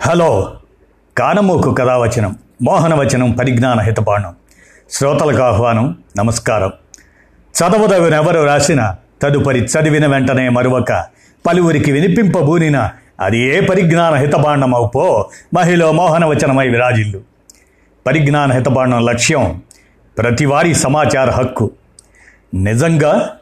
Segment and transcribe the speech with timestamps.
[0.00, 0.52] Hello.
[1.18, 4.34] కానమోకు కథావచనం మోహనవచనం పరిజ్ఞాన హితపాణం
[4.90, 6.72] శ్రోతలకు ఆహ్వానం నమస్కారం.
[7.54, 11.06] చదవదవినెవరు రాసిన తదుపరి చదివిన వెంటనే మరువక
[11.46, 12.90] పలువురికి వినిపింపబూనిన
[13.20, 17.20] అది ఏ పరిజ్ఞాన హితబాండమవుపో మహిళ మోహనవచనమై విరాజిల్లు.
[18.06, 19.62] పరిజ్ఞాన హితబాండం లక్ష్యం
[20.18, 21.70] ప్రతివారీ సమాచార హక్కు.
[22.54, 23.36] నిజంగా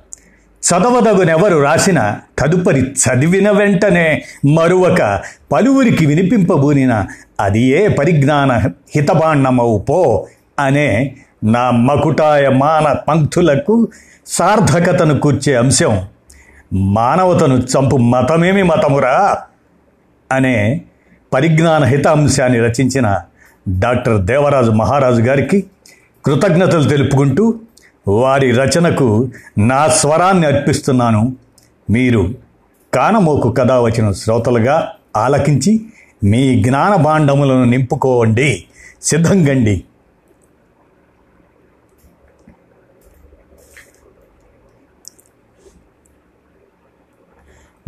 [0.65, 4.23] చదవదగునెవరు రాసిన తదుపరి చదివిన వెంటనే
[4.55, 5.23] మరువక
[5.53, 7.07] పలువురికి వినిపింపబూనిన
[7.41, 8.53] అది ఏ పరిజ్ఞాన
[8.97, 10.27] హితబాండమవు పో
[10.59, 13.89] అనే నా మకుటాయ మాన పంక్తులకు
[14.27, 16.07] సార్థకతను కూర్చే అంశం.
[16.73, 19.37] మానవతను చంపు మతమేమి మతమురా
[20.31, 20.81] అనే
[21.33, 23.07] పరిజ్ఞాన హిత అంశాన్ని రచించిన
[23.69, 25.65] డాక్టర్ దేవరాజు మహారాజు గారికి
[26.25, 27.55] కృతజ్ఞతలు తెలుపుకుంటూ
[28.09, 31.37] వారి రచనకు నా స్వరాన్ని అర్పిస్తున్నాను.
[31.91, 32.35] మీరు
[32.95, 35.81] కానమోకు కథ వచ్చిన శ్రోతలుగా ఆలకించి
[36.25, 38.65] మీ జ్ఞాన భాండములను నింపుకోండి
[39.03, 39.85] సిద్ధంగండి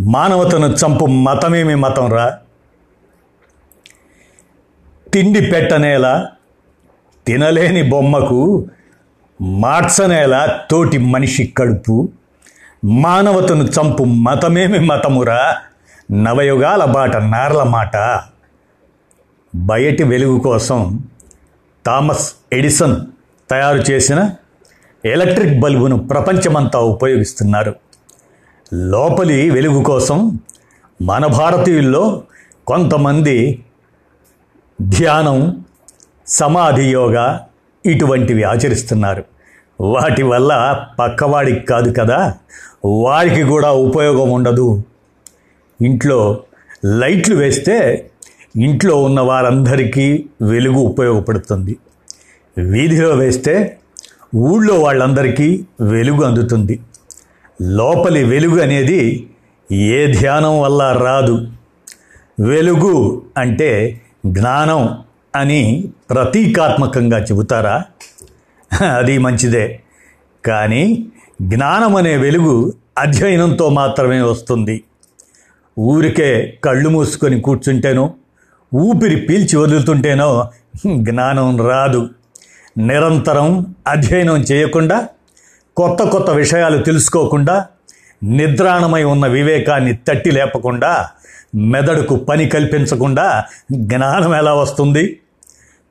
[0.01, 2.39] మానవతను చంపు మతమేమి మతం రా?
[5.15, 6.29] తిండి పెట్టనేలా
[7.27, 8.69] తినలేని బొమ్మకు
[9.43, 12.09] మార్చనేలా తోటి మనిషి కడుపు
[12.85, 15.57] మానవతను చంపు మతమేమి మతమురా
[16.13, 18.21] నవయుగాల బాట నార్ల మాట.
[19.55, 21.05] బయటి వెలుగు కోసం
[21.87, 22.97] థామస్ ఎడిసన్
[23.51, 24.31] తయారు చేసిన
[25.05, 27.77] ఎలక్ట్రిక్ బల్బును ప్రపంచమంతా ఉపయోగిస్తున్నారు.
[28.75, 30.41] లోపలి వెలుగు కోసం
[31.03, 32.23] మన భారతీయుల్లో
[32.67, 33.65] కొంతమంది
[34.81, 35.65] ధ్యానం
[36.27, 37.47] సమాధి యోగా
[37.87, 39.25] ఇటువంటివి ఆచరిస్తున్నారు.
[39.81, 42.35] వాటి వల్ల పక్కవాడికి కాదు కదా?
[42.85, 44.83] వారికి కూడా ఉపయోగం ఉండదు.
[45.83, 46.43] ఇంట్లో
[46.85, 48.11] లైట్లు వేస్తే
[48.57, 51.77] ఇంట్లో ఉన్న వారందరికీ వెలుగు ఉపయోగపడుతుంది.
[52.59, 53.79] వీధిలో వేస్తే
[54.37, 56.81] ఊళ్ళో వాళ్ళందరికీ వెలుగు అందుతుంది.
[57.63, 59.31] లోపలి వెలుగు అనేది
[59.73, 61.47] ఏ ధ్యానం వల్ల రాదు.
[62.41, 65.06] వెలుగు అంటే జ్ఞానం.
[65.37, 67.85] అని ప్రతీకాత్మకంగా చెబుతారా?
[68.97, 69.81] అది మంచిదే.
[70.45, 71.07] కానీ
[71.43, 74.83] జ్ఞానం అనే వెలుగు అధ్యయనంతో మాత్రమే వస్తుంది.
[75.79, 78.15] ఊరికే కళ్ళు మూసుకొని కూర్చుంటేనో
[78.75, 80.51] ఊపిరి పీల్చి వదులుతుంటేనో
[80.97, 82.09] జ్ఞానం రాదు.
[82.79, 85.09] నిరంతరం అధ్యయనం చేయకుండా
[85.77, 87.67] కొత్త కొత్త విషయాలు తెలుసుకోకుండా
[88.23, 91.09] నిద్రాణమై ఉన్న వివేకాన్ని తట్టి లేపకుండా
[91.55, 95.21] మెదడుకు పని కల్పించకుండా జ్ఞానం ఎలా వస్తుంది?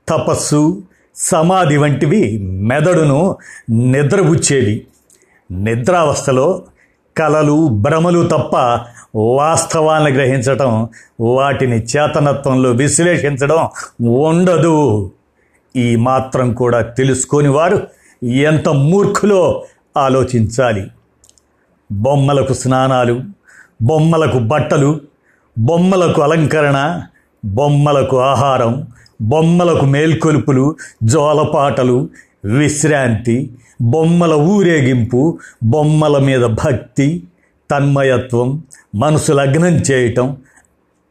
[0.10, 0.84] తపస్సు
[1.16, 3.38] సమాధి వంటివి మెదడును
[3.70, 4.88] నిద్రపుచ్చేవి.
[5.52, 6.64] నిద్రావస్థలో
[7.18, 8.80] కలలు భ్రమలు తప్ప
[9.16, 10.90] వాస్తవాన్ని గ్రహించటం
[11.20, 13.70] వాటిని చేతనత్వంలో విశ్లేషించడం
[14.08, 15.12] ఉండదు.
[15.76, 17.88] ఈ మాత్రం కూడా తెలుసుకొని వారు
[18.26, 19.64] ఎంత మూర్ఖులో
[19.98, 20.88] ఆలోచించాలి.
[21.92, 23.22] బొమ్మలకు స్నానాలు
[23.82, 25.00] బొమ్మలకు బట్టలు
[25.60, 27.02] బొమ్మలకు అలంకరణ
[27.46, 28.88] బొమ్మలకు ఆహారం
[29.22, 32.10] బొమ్మలకు మేల్కొలుపులు జోలపాటలు
[32.46, 37.24] విశ్రాంతి బొమ్మల ఊరేగింపు బొమ్మల మీద భక్తి
[37.72, 38.64] తన్మయత్వం
[38.96, 40.38] మనసు లగ్నం చేయటం.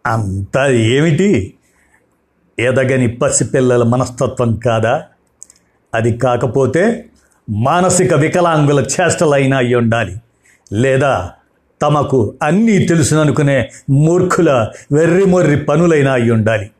[0.07, 1.55] అంతా ఏమిటి?
[2.59, 5.05] ఎదగని పసిపిల్లల మనస్తత్వం కాదా?
[5.95, 7.05] అది కాకపోతే
[7.51, 10.17] మానసిక వికలాంగుల చేష్టలైనా అయి ఉండాలి.
[10.73, 11.31] లేదా
[11.83, 16.71] తమకు అన్నీ తెలుసుననుకునే మూర్ఖుల వెర్రిమొర్రి పనులైనా అయి ఉండాలి.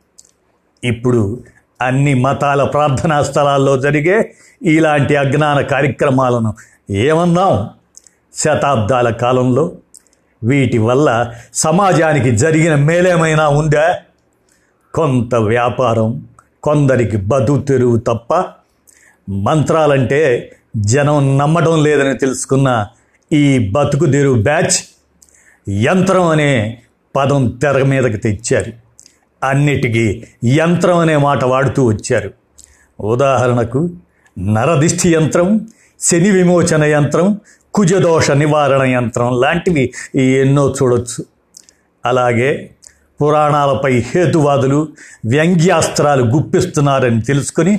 [0.83, 1.39] ఇప్పుడు
[1.81, 6.53] అన్ని మతాల ప్రార్థనా స్థలాల్లో జరిగే ఇలాంటి అజ్ఞాన కార్యక్రమాలను
[6.91, 7.69] ఏమన్నాం
[8.33, 9.71] శతాబ్దాల కాలంలో
[10.43, 13.97] వీటి వల్ల సమాజానికి జరిగిన మేలేమైనా ఉందా?
[14.93, 16.27] కొంత వ్యాపారం
[16.63, 18.43] కొందరికి బదు తెరువు తప్ప
[19.29, 22.87] మంత్రాలంటే జనం నమ్మడం లేదని తెలుసుకున్న
[23.33, 24.95] ఈ బతుకు తెరువు బ్యాచ్
[25.69, 26.81] యంత్రం అనే
[27.15, 28.84] పదం తెర మీదకి తెచ్చారు.
[29.45, 32.33] అన్నిటికీ యంత్రం అనే మాట వాడుతూ వచ్చారు.
[33.01, 33.89] ఉదాహరణకు
[34.39, 35.67] నరదిష్టి యంత్రం
[35.99, 37.39] శని విమోచన యంత్రం
[37.73, 41.25] కుజదోష నివారణ యంత్రం లాంటివి ఎన్నో చూడొచ్చు.
[42.05, 42.69] అలాగే
[43.21, 44.87] పురాణాలపై హేతువాదులు
[45.25, 47.73] వ్యంగ్యాస్త్రాలు గుప్పిస్తున్నారని తెలుసుకొని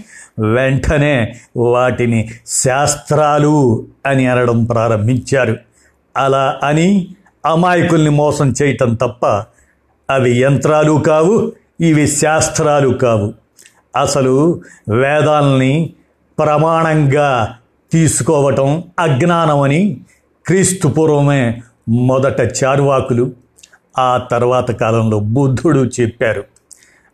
[0.53, 5.57] వెంటనే వాటిని శాస్త్రాలు అని అనడం ప్రారంభించారు.
[6.17, 7.09] అలా అని
[7.47, 9.27] అమాయకుల్ని మోసం చేయటం తప్ప
[10.11, 13.35] అవి యంత్రాలు కావు ఇవి శాస్త్రాలు కావు.
[13.97, 15.93] అసలు వేదాల్ని
[16.39, 17.57] ప్రమాణంగా
[17.93, 20.01] తీసుకోవటం అజ్ఞానమని
[20.47, 23.33] క్రీస్తు పూర్వమే మొదట చార్వాకులు
[23.99, 26.45] ఆ తర్వాత కాలంలో బుద్ధుడు చెప్పారు.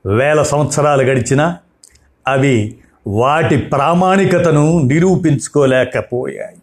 [0.07, 1.59] వేల సంవత్సరాలు గడిచినా
[2.29, 6.57] అవి వాటి ప్రామాణికతను నిరూపించుకోలేకపోయాయి.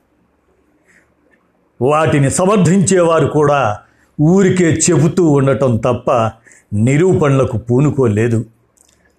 [1.82, 3.80] వాటిని సమర్థించేవారు కూడా
[4.22, 6.32] ఊరికే చెబుతూ ఉండటం తప్ప
[6.74, 8.46] నిరూపణలకు పూనుకోలేదు.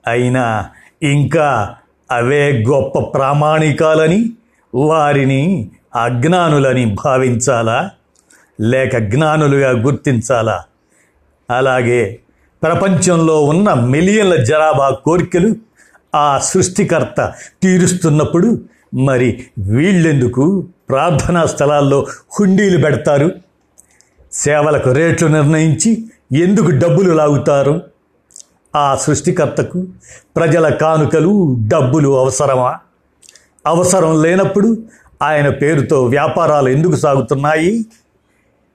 [0.06, 0.69] అయినా
[1.02, 1.75] ఇంకా
[2.12, 4.31] అవే గొప్ప ప్రామాణికాలని
[4.75, 5.70] వారిని
[6.05, 7.91] అజ్ఞానులని భావించాలా?
[8.61, 10.62] లేక జ్ఞానులుగా గుర్తించాలా?
[11.50, 12.20] అలాగే
[12.62, 15.55] ప్రపంచంలో ఉన్న మిలియన్ల జనాభా కోరికలు
[16.14, 17.32] ఆ సృష్టికర్త
[17.62, 18.61] తీరుస్తున్నప్పుడు
[18.94, 22.06] మరి వీళ్ళెందుకు ప్రార్థనా స్థలాల్లో
[22.41, 23.50] హుండీలు పెడతారు?
[24.32, 27.81] సేవలకు రేట్లు నిర్ణయించి ఎందుకు డబ్బులు లాగుతారు?
[28.77, 29.87] ఆ సృష్టికర్తకు
[30.37, 32.79] ప్రజల కానుకలు డబ్బులు అవసరమా?
[33.67, 34.79] అవసరం లేనప్పుడు
[35.23, 37.87] ఆయన పేరుతో వ్యాపారాలు ఎందుకు సాగుతున్నాయి?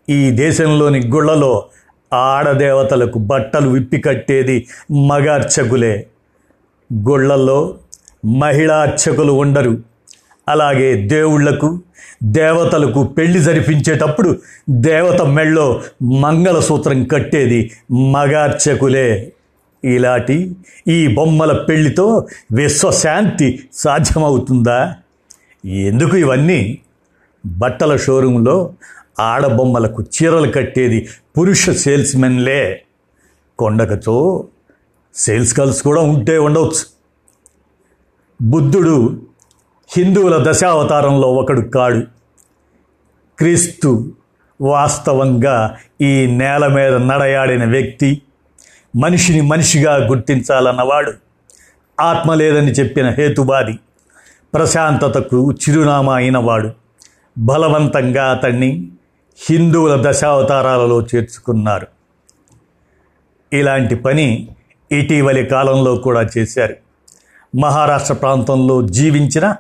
[0.10, 1.66] ఈ దేశంలోని గుళ్ళలో
[2.14, 4.68] ఆడదేవతలకు బట్టలు విప్పి కట్టేది
[5.08, 6.08] మగార్చకులే.
[6.94, 7.78] గుళ్ళల్లో
[8.26, 9.95] మహిళా అర్చకులు ఉండరు.
[10.48, 11.80] అలాగే దేవుళ్ళకు
[12.24, 14.38] దేవతలకు పెళ్ళి జరిపించేటప్పుడు
[14.70, 19.34] దేవత మెళ్ళో మంగళసూత్రం కట్టేది మగార్చకులే.
[19.84, 20.56] ఇలాంటి
[20.88, 24.96] ఈ బొమ్మల పెళ్ళితో విశ్వశాంతి సాధ్యమవుతుందా?
[25.66, 26.78] ఎందుకు ఇవన్నీ?
[27.46, 28.74] బట్టల షోరూంలో
[29.20, 32.84] ఆడబొమ్మలకు చీరలు కట్టేది పురుష సేల్స్మెన్లే.
[33.60, 34.48] కొండకతో
[35.16, 36.96] సేల్స్ కాల్స్ కూడా ఉంటే ఉండవచ్చు
[38.42, 39.22] బుద్ధుడు
[39.90, 42.06] హిందువుల దశావతారంలో ఒకడు కాడు.
[43.40, 44.12] క్రీస్తు
[44.62, 48.22] వాస్తవంగా ఈ నేల మీద నడయాడిన వ్యక్తి
[48.96, 51.14] మనిషిని మనిషిగా గుర్తించాలన్నవాడు
[52.00, 53.80] ఆత్మ లేదని చెప్పిన హేతువాది
[54.54, 56.70] ప్రశాంతతకు చిరునామా అయినవాడు
[57.38, 58.88] బలవంతంగా అతన్ని
[59.50, 61.88] హిందువుల దశావతారాలలో చేర్చుకున్నారు.
[63.54, 64.50] ఇలాంటి పని
[64.92, 66.76] ఇటీవలి కాలంలో కూడా చేశారు.
[67.58, 69.56] మహారాష్ట్ర ప్రాంతంలో జీవించిన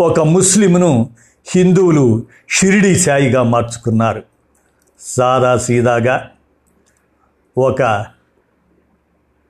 [0.00, 1.10] ఒక ముస్లింను
[1.46, 4.22] హిందువులు షిరిడి సాయిగా మార్చుకున్నారు.
[5.00, 6.30] సాదా సీదాగా
[7.58, 8.06] ఒక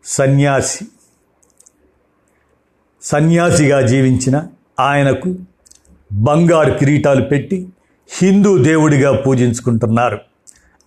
[0.04, 0.84] సన్యాసి
[3.02, 4.46] సన్యాసిగా జీవించిన
[4.80, 5.34] ఆయనకు
[6.12, 7.68] బంగారు కిరీటాలు పెట్టి
[8.22, 10.18] హిందూ దేవుడిగా పూజించుకుంటున్నారు.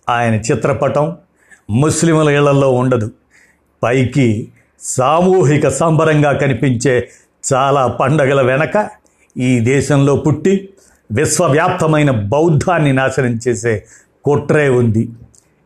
[0.08, 1.16] ఆయన చిత్రపటం
[1.70, 3.10] ముస్లింల ఇళ్ళలో ఉండదు.
[3.82, 7.10] పైకి సామూహిక సంబరంగా కనిపించే
[7.54, 9.03] చాలా పండగల వెనక
[9.36, 10.68] ఈ దేశంలో పుట్టి
[11.12, 13.84] విశ్వవ్యాప్తమైన బౌద్ధాన్ని నాశనం చేసే
[14.24, 15.08] కుట్రే ఉంది.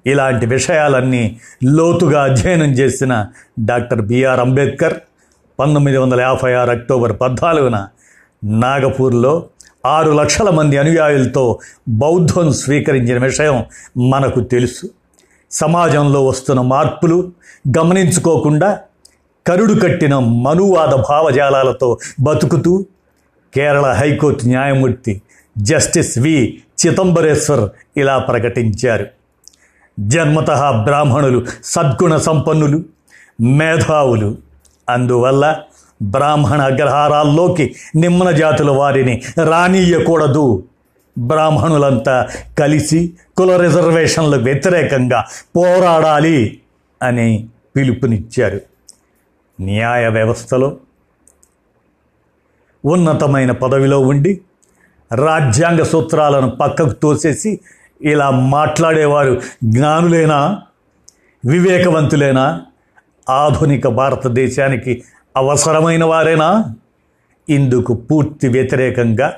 [0.06, 3.26] ఇలాంటి విషయాలన్నీ లోతుగా అధ్యయనం చేసిన
[3.64, 4.94] డాక్టర్ బిఆర్ అంబేద్కర్
[5.58, 7.88] పంతొమ్మిది వందల యాభై ఆరు అక్టోబర్ పద్నాలుగున
[8.44, 9.46] నాగపూర్లో
[9.86, 13.64] ఆరు లక్షల మంది అనుయాయులతో బౌద్ధం స్వీకరించిన విషయం
[14.10, 14.90] మనకు తెలుసు.
[15.50, 17.32] సమాజంలో వస్తున్న మార్పులు
[17.78, 18.78] గమనించుకోకుండా
[19.46, 22.86] కరుడు కట్టిన మనువాద భావజాలాలతో బతుకుతూ
[23.54, 25.22] కేరళ హైకోర్టు న్యాయమూర్తి
[25.58, 26.62] జస్టిస్ వి.
[26.86, 29.06] చిదంబరేశ్వర్ ఇలా ప్రకటించారు.
[30.00, 30.50] జన్మత
[30.84, 32.84] బ్రాహ్మణులు సద్గుణ సంపన్నులు
[33.40, 34.36] మేధావులు.
[34.88, 35.56] అందువల్ల
[36.02, 40.64] బ్రాహ్మణ అగ్రహారాల్లోకి నిమ్మన జాతుల వారిని రానీయకూడదు
[41.18, 42.28] బ్రాహ్మణులంతా
[42.58, 45.24] కలిసి కుల రిజర్వేషన్లకు వ్యతిరేకంగా
[45.56, 46.60] పోరాడాలి
[47.02, 48.60] అని పిలుపునిచ్చారు.
[49.60, 50.76] న్యాయ వ్యవస్థలో
[52.85, 54.40] ఉన్నతమైన పదవిలో ఉండి
[55.14, 57.61] రాజ్యాంగ సూత్రాలను పక్కకు తోసేసి
[58.02, 60.62] ఇలా మాట్లాడేవారు జ్ఞానులేనా?
[61.47, 62.62] వివేకవంతులేనా?
[63.30, 65.02] ఆధునిక భారతదేశానికి
[65.37, 66.75] అవసరమైన వారేనా?
[67.49, 69.35] ఇందుకు పూర్తి వ్యతిరేకంగా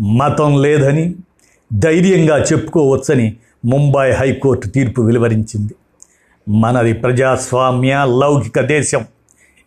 [0.00, 1.14] మతం లేదని
[1.72, 5.74] ధైర్యంగా చెప్పుకోవచ్చని ముంబై హైకోర్టు తీర్పు వెలువరించింది.
[6.48, 9.04] మనది ప్రజాస్వామ్య లౌకిక దేశం.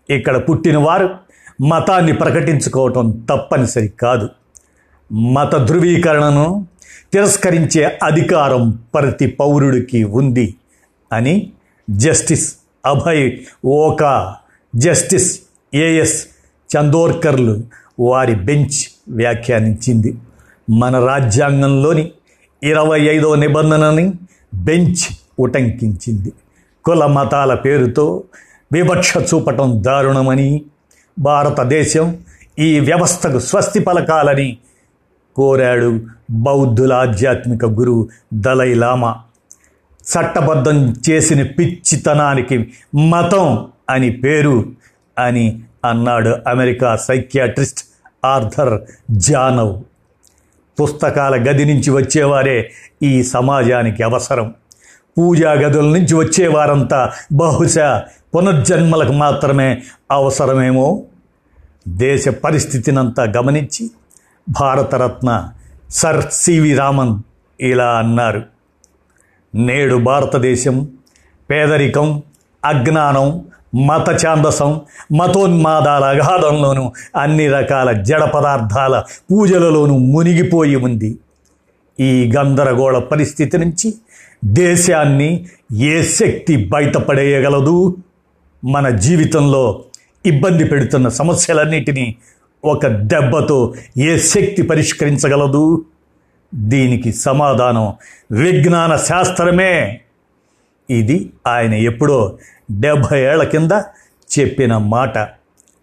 [0.09, 1.30] ఇక్కడ పుట్టిన వారు
[1.61, 4.29] మతాన్ని ప్రకటించుకోవటం తప్పనిసరి కాదు.
[5.13, 6.65] మత ధృవీకరణను
[7.13, 10.55] తిరస్కరించే అధికారం ప్రతి పౌరుడికి ఉంది
[11.13, 11.51] అని
[11.89, 14.35] justice Abhay Oka
[14.75, 15.39] justice
[15.73, 16.27] AS
[16.77, 17.63] చందోర్కర్లు
[17.99, 20.17] వారి బెంచ్ వ్యాఖ్యానించింది.
[20.69, 22.11] మన రాజ్యాంగంలోని
[22.63, 24.13] ఇరవై ఐదవ నిబంధనని
[24.53, 26.33] బెంచ్ ఉటంకించింది.
[26.85, 28.23] కుల మతాల పేరుతో
[28.73, 30.61] వివక్ష చూపటం దారుణమని
[31.19, 32.17] భారతదేశం
[32.59, 34.57] ఈ వ్యవస్థకు స్వస్తి పలకాలని
[35.35, 35.99] కోరాడు
[36.29, 39.15] బౌద్ధుల ఆధ్యాత్మిక గురువు దలై లామా.
[40.01, 44.65] చట్టబద్ధం చేసిన పిచ్చితనానికి మతం అని పేరు
[45.19, 47.79] అని అన్నాడు అమెరికా సైకియాట్రిస్ట్
[48.25, 49.81] ఆర్థర్ జానవ్.
[50.81, 52.71] పుస్తకాల గది నుంచి వచ్చేవారే
[53.03, 54.53] ఈ సమాజానికి అవసరం.
[55.17, 58.03] పూజా గదుల నుంచి వచ్చేవారంతా బహుశా
[58.35, 61.03] పునర్జన్మలకు మాత్రమే అవసరమేమో?
[61.87, 63.91] దేశ పరిస్థితినంతా గమనించి
[64.49, 65.49] భారతరత్న
[65.89, 67.19] సర్ సివి రామన్
[67.59, 68.43] ఇలా అన్నారు.
[69.55, 70.89] నేడు భారతదేశం
[71.49, 72.23] పేదరికం
[72.65, 73.45] అజ్ఞానం
[73.87, 74.81] మత ఛాందసం
[75.13, 81.17] మతోన్మాదాల అగాధంలోనూ అన్ని రకాల జడ పదార్థాల పూజలలోనూ మునిగిపోయి ఉంది.
[81.99, 83.93] ఈ గందరగోళ పరిస్థితి నుంచి
[84.45, 87.97] దేశాన్ని ఏ శక్తి బయటపడేయగలదు?
[88.65, 89.85] మన జీవితంలో
[90.25, 92.15] ఇబ్బంది పెడుతున్న సమస్యలన్నిటినీ
[92.65, 95.85] ఒక దెబ్బతో ఏ శక్తి పరిష్కరించగలదు?
[96.53, 97.93] దీనికి సమాధానం
[98.31, 100.01] విజ్ఞాన శాస్త్రమే.
[100.89, 102.37] ఇది ఆయన ఎప్పుడో
[102.71, 103.71] డెబ్భై ఏళ్ళ కింద
[104.39, 105.17] చెప్పిన మాట.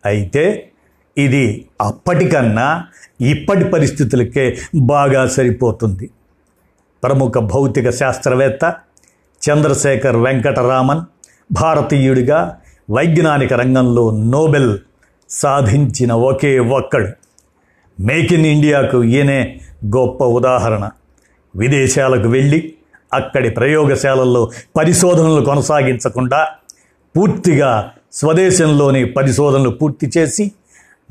[0.04, 0.70] అయితే
[1.18, 2.84] ఇది అప్పటికన్నా
[3.20, 6.10] ఇప్పటి పరిస్థితులకే బాగా సరిపోతుంది.
[7.02, 8.74] ప్రముఖ భౌతిక శాస్త్రవేత్త
[9.50, 11.00] చంద్రశేఖర్ వెంకటరామన్
[11.52, 14.78] భారతీయుడిగా వైజ్ఞానిక రంగంలో నోబెల్
[15.28, 17.08] సాధించిన ఒకే ఒక్కడు.
[18.00, 19.60] మేక్ ఇన్ ఇండియాకు ఈయనే
[19.96, 20.90] గొప్ప ఉదాహరణ.
[21.56, 22.72] విదేశాలకు వెళ్ళి
[23.14, 26.48] అక్కడి ప్రయోగశాలల్లో పరిశోధనలు కొనసాగించకుండా
[27.16, 30.52] పూర్తిగా స్వదేశంలోని పరిశోధనలు పూర్తి చేసి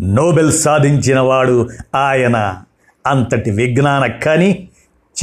[0.02, 2.58] నోబెల్ సాధించిన వాడు ఆయన.
[3.08, 4.70] అంతటి విజ్ఞాన కానీ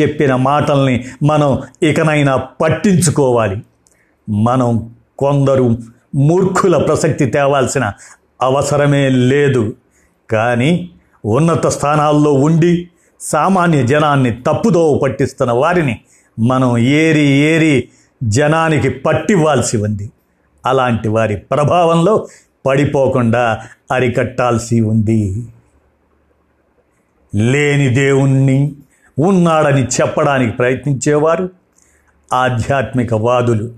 [0.01, 3.63] చెప్పిన మాటల్ని మనం ఇకనైనా పట్టించుకోవాలి.
[4.31, 5.79] మనం కొందరు
[6.15, 7.93] మూర్ఖుల ప్రసక్తి తేవాల్సిన
[8.43, 9.77] అవసరమే లేదు.
[10.31, 10.91] కానీ
[11.25, 12.89] ఉన్నత స్థానాల్లో ఉండి
[13.21, 16.01] సామాన్య జనాన్ని తప్పుదోవ పట్టిస్తున్న వారిని
[16.39, 17.89] మనం ఏరి ఏరి
[18.23, 20.11] జనానికి పట్టివ్వాల్సి ఉంది.
[20.67, 22.27] అలాంటి వారి ప్రభావంలో
[22.67, 25.47] పడిపోకుండా అరికట్టాల్సి ఉంది.
[27.35, 28.73] లేని దేవుణ్ణి
[29.19, 31.51] ఉన్నాడని చెప్పడానికి ప్రయత్నించేవారు
[32.33, 33.71] ఆధ్యాత్మికవాదులు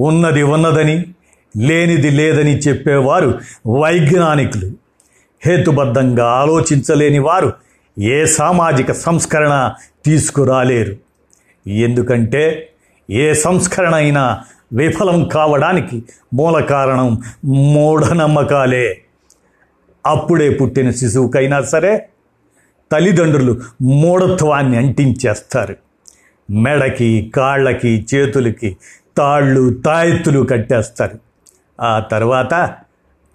[0.00, 1.04] ఉన్నది ఉన్నదని
[1.56, 4.72] లేనిది లేదని చెప్పేవారు వైజ్ఞానికులు.
[5.46, 7.52] హేతుబద్ధంగా ఆలోచించలేని వారు
[7.98, 9.72] ఏ సామాజిక సంస్కరణ
[10.04, 10.96] తీసుకురాలేరు.
[11.68, 12.72] ఎందుకంటే
[13.10, 19.02] ఏ సంస్కరణ అయినా విఫలం కావడానికి మూల కారణం మూఢనమ్మకాలే.
[20.06, 22.08] అప్పుడే పుట్టిన శిశువుకైనా సరే
[22.92, 25.76] తల్లిదండ్రులు మూఢత్వాన్ని అంటించేస్తారు.
[26.50, 28.76] మెడకి కాళ్ళకి చేతులకి
[29.16, 31.27] తాళ్ళు తాయెత్తులు కట్టేస్తారు.
[31.80, 32.54] ఆ తర్వాత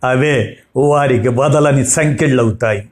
[0.04, 2.90] అవే వారికి వదలని సంకెళ్ళవుతాయి.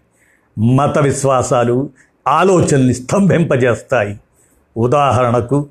[0.59, 1.89] మత విశ్వాసాలు
[2.27, 4.19] ఆలోచనల్ని స్తంభింపజేస్తాయి.
[4.77, 5.67] ఉదాహరణకు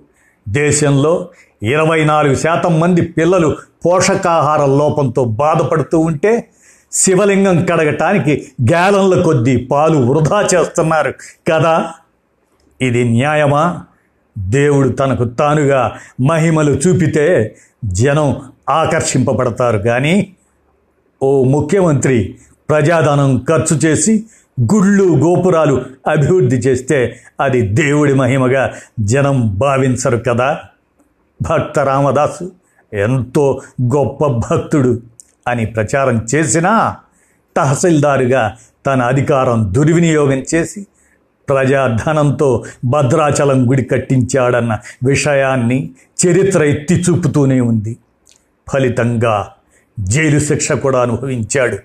[0.48, 1.28] దేశంలో
[1.62, 3.56] ఇరవై నాలుగు శాతం మంది పిల్లలు
[3.86, 6.48] పోషకాహార లోపంతో బాధపడుతూ ఉంటే
[6.92, 11.14] శివలింగం కడగటానికి గ్యాలన్ల కొద్దీ పాలు వృధా చేస్తున్నారు
[11.52, 11.92] కదా.
[12.80, 13.84] ఇది న్యాయమా?
[14.48, 18.36] దేవుడు తనకు తానుగా మహిమలు చూపితే జనం
[18.68, 19.78] ఆకర్షింపబడతారు.
[19.78, 20.32] కానీ
[21.22, 22.36] ఓ ముఖ్యమంత్రి
[22.68, 24.24] ప్రజాధనం ఖర్చు చేసి
[24.74, 30.60] గుళ్ళు గోపురాలు అభివృద్ధి చేస్తే అది దేవుడి మహిమగా జనం భావించరు కదా?
[31.42, 32.52] భక్త రామదాసు
[32.92, 35.00] ఎంతో గొప్ప భక్తుడు
[35.48, 36.96] అని ప్రచారం చేసినా
[37.56, 38.56] తహసీల్దారుగా
[38.86, 40.86] తన అధికారం దుర్వినియోగం చేసి
[41.50, 45.90] ప్రజాధనంతో భద్రాచలం గుడి కట్టించాడన్న విషయాన్ని
[46.26, 47.96] చరిత్ర ఎత్తి చూపుతూనే ఉంది.
[48.72, 49.48] ఫలితంగా
[50.00, 51.78] జైలు శిక్ష కూడా అనుభవించాడు.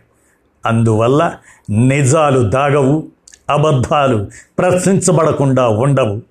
[0.66, 1.34] అందువల్ల
[1.70, 3.08] నిజాలు దాగవు
[3.50, 4.28] అబద్ధాలు
[4.60, 6.22] ప్రశ్నించబడకుండా ఉండవు.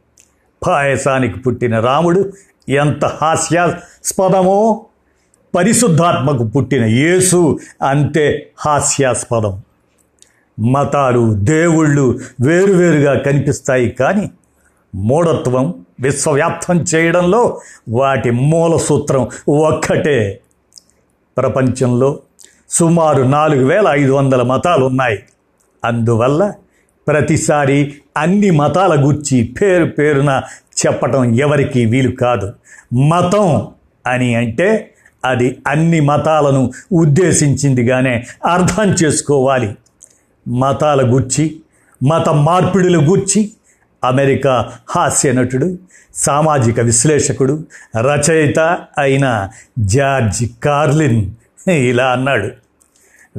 [0.66, 2.32] పాయసానికి పుట్టిన రాముడు
[2.68, 4.86] ఎంత హాస్యాస్పదమో
[5.56, 9.62] పరిశుద్ధాత్మకు పుట్టిన యేసు అంతే హాస్యాస్పదం.
[10.58, 14.30] మతాలు దేవుళ్ళు వేరువేరుగా కనిపిస్తాయి కానీ
[14.94, 20.40] మూఢత్వం విశ్వవ్యాప్తం చేయడంలో వాటి మూల సూత్రం ఒక్కటే.
[21.36, 22.18] ప్రపంచంలో
[22.70, 25.18] సుమారు నాలుగు వేల ఐదు వందల మతాలు ఉన్నాయి.
[25.84, 26.52] అందువల్ల
[27.08, 30.42] ప్రతిసారి అన్ని మతాల గుర్చి పేరు పేరున
[30.86, 32.52] చెప్పటం ఎవరికి వీలు కాదు.
[32.94, 33.68] మతం
[34.06, 34.94] అని అంటే
[35.24, 39.74] అది అన్ని మతాలను ఉద్దేశించిందిగానే అర్థం చేసుకోవాలి.
[40.48, 41.60] మతాల గూర్చి
[42.04, 43.50] మత మార్పిడుల గూర్చి
[44.04, 45.78] అమెరికా హాస్య నటుడు
[46.14, 47.64] సామాజిక విశ్లేషకుడు
[48.00, 48.58] రచయిత
[48.98, 49.48] అయిన
[49.78, 51.30] జార్జ్ కార్లిన్
[51.70, 52.50] ఇలా అన్నాడు.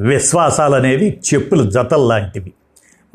[0.00, 2.52] విశ్వాసాలనేవి చెప్పులు జతల్లాంటివి.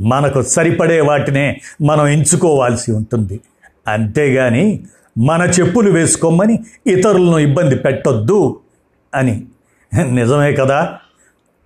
[0.02, 3.40] మనకు సరిపడే వాటినే మనం ఎంచుకోవాల్సి ఉంటుంది.
[3.88, 4.84] అంతేగాని
[5.18, 8.60] మన చెప్పులు వేసుకోమని ఇతరులను ఇబ్బంది పెట్టొద్దు
[9.16, 9.46] అని.
[10.10, 10.98] నిజమే కదా?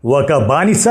[0.06, 0.86] ఒక బానిస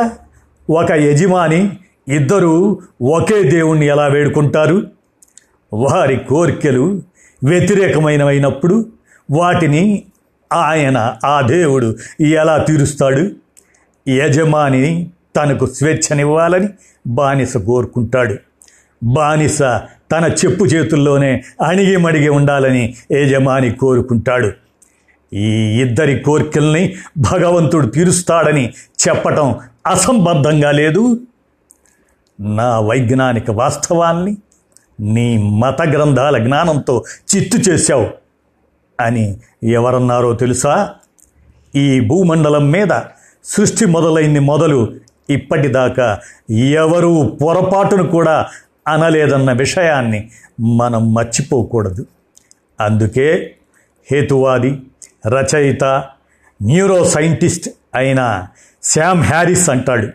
[0.70, 1.78] ఒక యజమాని
[2.08, 4.86] ఇద్దరూ ఒకే దేవుణ్ణి ఎలా వేడుకుంటారు?
[5.72, 7.02] వారి కోరికలు
[7.44, 8.86] వ్యతిరేకమైనవైనప్పుడు
[9.30, 10.02] వాటిని
[10.52, 13.30] ఆయన ఆ దేవుడు ఎలా తీరుస్తాడు?
[14.08, 16.68] యజమాని తనకు స్వేచ్ఛనివ్వాలని
[17.06, 18.36] బానిస కోరుకుంటాడు.
[19.04, 19.58] బానిస
[20.12, 24.52] తన చెప్పు చేతుల్లోనే అణిగి మణిగి ఉండాలని యజమాని కోరుకుంటాడు.
[25.32, 28.74] ఈ ఇద్దరి కోరికల్ని భగవంతుడు తీరుస్తాడని
[29.08, 31.20] చెప్పటం అసంబద్ధంగా లేదు.
[32.40, 34.36] నా వైజ్ఞానిక వాస్తవాల్ని
[35.00, 37.04] నీ మత గ్రంథాల జ్ఞానంతో
[37.36, 38.06] చిత్తు చేశావు
[39.00, 40.94] అని ఎవరన్నారో తెలుసా?
[41.74, 43.00] ఈ భూమండలం మీద
[43.44, 44.94] సృష్టి మొదలైంది మొదలు
[45.30, 46.18] ఇప్పటిదాకా
[46.52, 48.46] ఎవరూ పొరపాటును కూడా
[48.88, 50.30] అనలేదన్న విషయాన్ని
[50.60, 52.06] మనం మర్చిపోకూడదు.
[52.80, 53.56] అందుకే
[54.12, 54.82] హేతువాది
[55.26, 55.84] రచయిత
[56.62, 58.46] న్యూరో సైంటిస్ట్ అయిన
[58.84, 60.08] శామ్ హ్యారిస్ అంటాడు.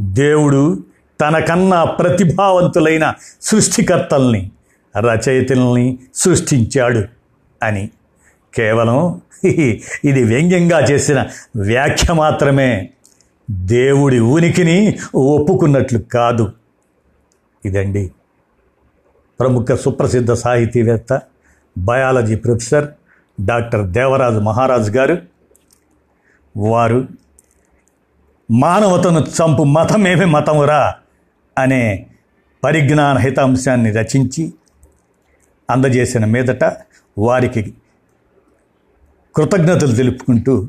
[0.00, 0.84] దేవుడు
[1.20, 4.50] తనకన్నా ప్రతిభావంతులైన సృష్టికర్తల్ని
[4.98, 7.04] రచయితల్ని సృష్టించాడు
[7.62, 7.90] అని.
[8.54, 9.20] కేవలం
[10.04, 11.26] ఇది వ్యంగ్యంగా చేసిన
[11.56, 12.90] వ్యాఖ్య మాత్రమే.
[13.50, 16.52] దేవుడి ఉనికిని ఒప్పుకున్నట్లు కాదు.
[17.64, 18.12] ఇదండి
[19.40, 21.20] ప్రముఖ సుప్రసిద్ధ సాహితీవేత్త
[21.78, 22.88] biology professor
[23.44, 25.18] doctor Devaraju Maharaju గారు.
[26.56, 27.08] వారు
[28.50, 30.94] మానవతను చంపు మతమేమి మతమురా
[31.58, 32.06] అనే
[32.64, 34.52] పరిజ్ఞాన హితాంశాన్ని రచించి
[35.70, 36.64] అందజేసిన మీదట
[37.18, 37.74] వారికి
[39.34, 40.68] కృతజ్ఞతలు తెలుపుకుంటూ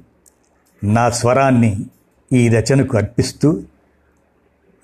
[0.84, 1.86] నా స్వరాన్ని
[2.34, 3.64] ఈ రచనకు అర్పిస్తూ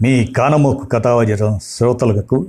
[0.01, 2.46] మీ కానమోకు కథావజరం శ్రోతలకు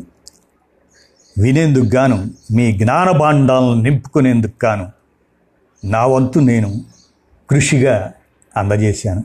[1.38, 4.92] వినేందుకు గాను మీ జ్ఞానభాండాలను నింపుకునేందుకు గాను
[5.84, 6.84] నా వంతు నేను
[7.50, 8.12] కృషిగా
[8.56, 9.24] అందజేశాను.